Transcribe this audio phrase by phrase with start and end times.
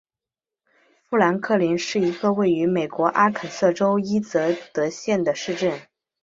[1.03, 5.79] 富兰克林是一个位于美国阿肯色州伊泽德县的市镇。